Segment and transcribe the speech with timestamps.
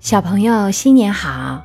[0.00, 1.62] 小朋友，新年好！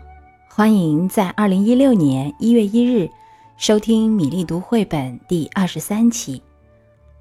[0.49, 3.09] 欢迎在二零一六年一月一日
[3.55, 6.43] 收听米粒读绘本第二十三期。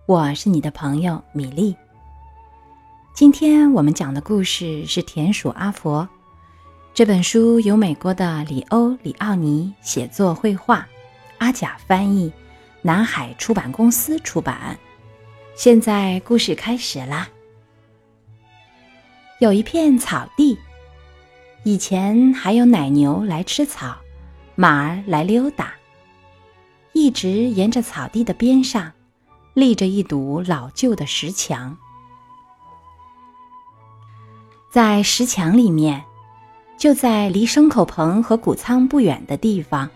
[0.06, 1.76] 我是你的朋友米粒。
[3.14, 6.02] 今天我们讲的故事是《田鼠阿佛》。
[6.92, 10.84] 这本书由美国的里欧·里奥尼写作、绘画，
[11.38, 12.32] 阿甲翻译，
[12.82, 14.76] 南海出版公司出版。
[15.54, 17.28] 现在故事开始啦。
[19.38, 20.58] 有一片草地。
[21.66, 23.96] 以前还有奶牛来吃草，
[24.54, 25.72] 马儿来溜达。
[26.92, 28.92] 一直沿着草地的边上，
[29.54, 31.74] 立着一堵老旧的石墙。
[34.70, 36.04] 在石墙里面，
[36.76, 39.88] 就在离牲口棚和谷仓不远的地方，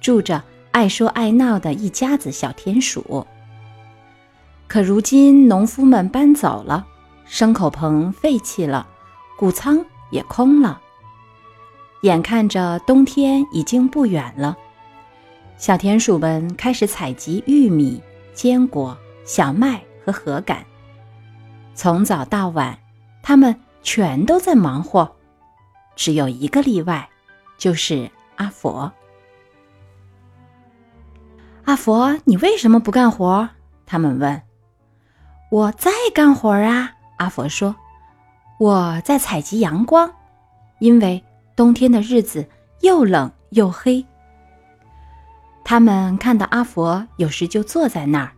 [0.00, 3.24] 住着爱说爱闹的一家子小田鼠。
[4.66, 6.84] 可如今农夫们搬走了，
[7.28, 8.88] 牲口棚废弃了，
[9.38, 10.81] 谷仓也空了。
[12.02, 14.56] 眼看着冬天已经不远了，
[15.56, 18.02] 小田鼠们开始采集玉米、
[18.34, 20.64] 坚果、小麦和禾杆。
[21.76, 22.76] 从早到晚，
[23.22, 25.16] 它们全都在忙活，
[25.94, 27.08] 只有一个例外，
[27.56, 28.90] 就是阿佛。
[31.64, 33.48] 阿佛，你为什么不干活？
[33.86, 34.42] 他们问。
[35.52, 37.76] 我在干活啊，阿佛说。
[38.58, 40.12] 我在采集阳光，
[40.80, 41.22] 因为。
[41.54, 42.48] 冬天的日子
[42.80, 44.04] 又冷又黑。
[45.64, 48.32] 他们看到阿佛有时就坐在那儿，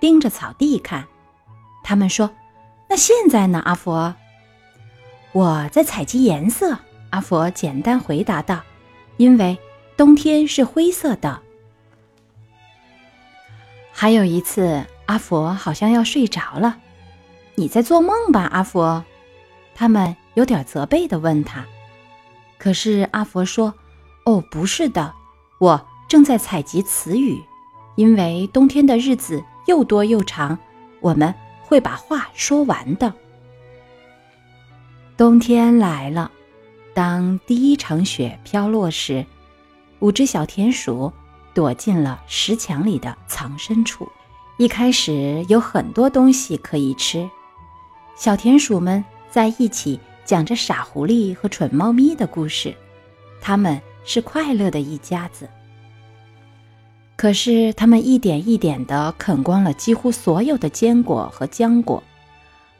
[0.00, 1.06] 盯着草地看。
[1.82, 2.30] 他们说
[2.88, 4.14] ：“那现在呢，阿佛？”
[5.32, 6.78] 我在采集颜色。
[7.10, 8.62] 阿佛简单回答道
[9.18, 9.58] ：“因为
[9.96, 11.40] 冬天是灰色的。”
[13.92, 16.78] 还有一次，阿佛好像要睡着了。
[17.56, 19.04] “你在做梦吧，阿佛？”
[19.74, 21.66] 他们有点责备地问他。
[22.60, 23.72] 可是阿佛说
[24.26, 25.14] ：“哦，不是的，
[25.58, 27.42] 我正在采集词语，
[27.96, 30.58] 因为冬天的日子又多又长，
[31.00, 33.14] 我们会把话说完的。”
[35.16, 36.30] 冬天来了，
[36.92, 39.24] 当第一场雪飘落时，
[40.00, 41.10] 五只小田鼠
[41.54, 44.06] 躲进了石墙里的藏身处。
[44.58, 47.30] 一开始有很多东西可以吃，
[48.16, 49.98] 小田鼠们在一起。
[50.24, 52.74] 讲着傻狐狸和蠢猫咪的故事，
[53.40, 55.48] 他们是快乐的一家子。
[57.16, 62.02] 可是他们一点一点地啃光了几乎所有的坚果和浆果，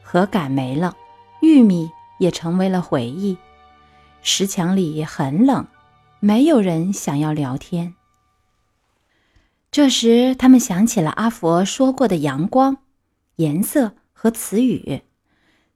[0.01, 0.95] 禾杆没了，
[1.41, 3.37] 玉米也成为了回忆。
[4.23, 5.67] 石墙里很冷，
[6.19, 7.93] 没有人想要聊天。
[9.71, 12.77] 这时，他们想起了阿佛说过的阳光、
[13.35, 15.03] 颜色和词语。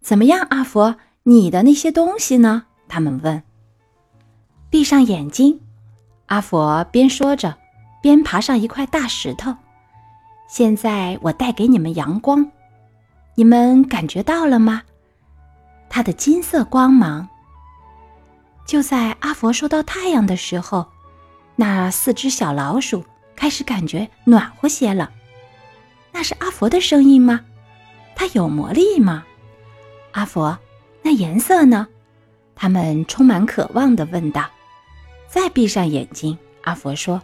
[0.01, 0.97] 怎么样，阿佛？
[1.27, 2.65] 你的那些东西呢？
[2.87, 3.41] 他们问。
[4.69, 5.59] 闭上眼睛，
[6.27, 7.57] 阿佛边说着，
[7.99, 9.55] 边爬上一块大石头。
[10.47, 12.51] 现在我带给你们阳光，
[13.33, 14.83] 你们感觉到了吗？
[15.89, 17.27] 它的金色光芒。
[18.67, 20.85] 就在阿佛说到太阳的时候，
[21.55, 23.03] 那四只小老鼠
[23.35, 25.09] 开始感觉暖和些了。
[26.11, 27.41] 那是阿佛的声音吗？
[28.15, 29.25] 它有魔力吗？
[30.11, 30.55] 阿佛。
[31.05, 31.87] 那颜色呢？
[32.55, 34.49] 他们充满渴望地问道。
[35.27, 37.21] 再闭上眼睛，阿佛说。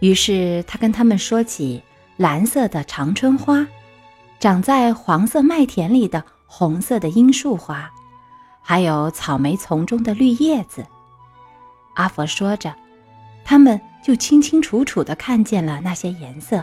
[0.00, 1.82] 于是他跟他们说起
[2.18, 3.66] 蓝色的长春花，
[4.38, 7.90] 长在黄色麦田里的红色的罂粟花，
[8.60, 10.84] 还有草莓丛中的绿叶子。
[11.94, 12.74] 阿佛说着，
[13.46, 16.62] 他们就清清楚楚地看见了那些颜色，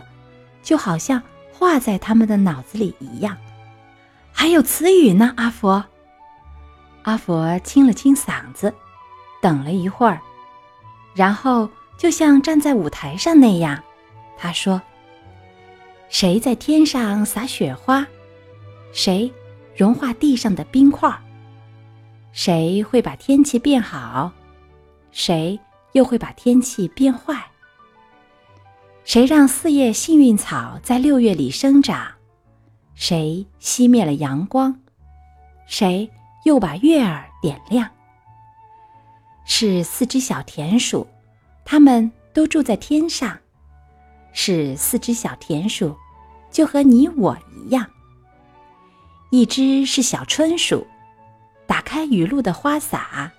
[0.62, 1.20] 就好像
[1.52, 3.36] 画在他们的脑子里一样。
[4.32, 5.84] 还有词语呢，阿佛。
[7.06, 8.74] 阿佛清了清嗓子，
[9.40, 10.20] 等了一会儿，
[11.14, 13.82] 然后就像站在舞台上那样，
[14.36, 14.82] 他说
[16.10, 18.06] ：“谁在天上撒雪花？
[18.92, 19.32] 谁
[19.76, 21.16] 融化地上的冰块？
[22.32, 24.32] 谁会把天气变好？
[25.12, 25.60] 谁
[25.92, 27.40] 又会把天气变坏？
[29.04, 32.14] 谁让四叶幸运草在六月里生长？
[32.96, 34.80] 谁熄灭了阳光？
[35.68, 36.10] 谁？”
[36.46, 37.90] 又把月儿点亮。
[39.46, 41.08] 是四只小田鼠，
[41.66, 43.38] 它们都住在天上。
[44.32, 45.96] 是四只小田鼠，
[46.52, 47.86] 就和你我一样。
[49.32, 50.86] 一只是小春鼠，
[51.66, 53.32] 打开雨露的花洒，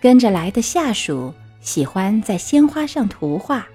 [0.00, 3.66] 跟着来的下属喜欢在鲜花上涂画。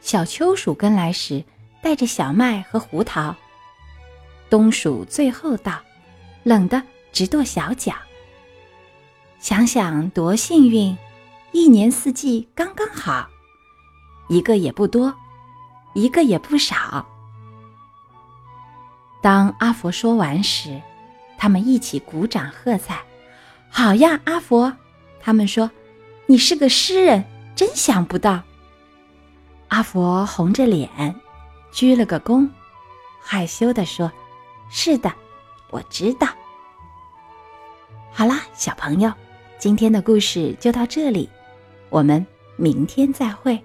[0.00, 1.44] 小秋鼠跟来时，
[1.82, 3.34] 带着小麦和胡桃。
[4.48, 5.80] 冬鼠最后到，
[6.44, 6.82] 冷的。
[7.14, 7.94] 直跺小脚，
[9.38, 10.98] 想想多幸运，
[11.52, 13.28] 一年四季刚刚好，
[14.26, 15.14] 一个也不多，
[15.92, 17.06] 一个也不少。
[19.22, 20.82] 当阿佛说完时，
[21.38, 23.00] 他们一起鼓掌喝彩。
[23.70, 24.72] 好呀，阿佛！
[25.20, 25.70] 他们说
[26.26, 27.24] ：“你是个诗人，
[27.54, 28.42] 真想不到。”
[29.70, 31.14] 阿佛红着脸，
[31.70, 32.48] 鞠了个躬，
[33.22, 34.10] 害羞地说
[34.68, 35.12] ：“是的，
[35.70, 36.26] 我知道。”
[38.16, 39.12] 好啦，小朋友，
[39.58, 41.28] 今天的故事就到这里，
[41.90, 42.24] 我们
[42.54, 43.60] 明天再会。